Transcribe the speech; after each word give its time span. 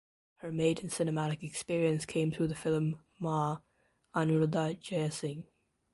Her 0.37 0.51
maiden 0.51 0.89
cinematic 0.89 1.43
experience 1.43 2.07
came 2.07 2.31
through 2.31 2.47
the 2.47 2.55
film 2.55 3.03
"Maa" 3.19 3.59
Anuruddha 4.15 4.81
Jayasinghe. 4.81 5.45